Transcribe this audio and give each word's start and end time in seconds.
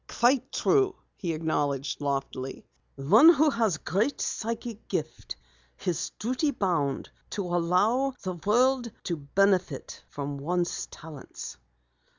"Quite 0.07 0.51
true," 0.51 0.95
he 1.15 1.31
acknowledged 1.31 2.01
loftily. 2.01 2.65
"One 2.95 3.31
who 3.33 3.51
has 3.51 3.75
a 3.75 3.81
great 3.81 4.19
psychic 4.19 4.87
gift 4.87 5.35
is 5.85 6.09
duty 6.17 6.49
bound 6.49 7.11
to 7.29 7.43
allow 7.45 8.15
the 8.23 8.33
world 8.33 8.91
to 9.03 9.15
benefit 9.17 10.03
from 10.09 10.39
one's 10.39 10.87
talents. 10.87 11.57